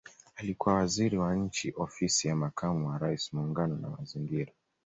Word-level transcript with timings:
Alikuwa 0.35 0.75
Waziri 0.75 1.17
wa 1.17 1.35
Nchi 1.35 1.73
Ofisi 1.77 2.27
ya 2.27 2.35
Makamu 2.35 2.87
wa 2.87 2.97
Rais 2.97 3.33
Muungano 3.33 3.77
na 3.77 3.89
Mazingira 3.89 4.53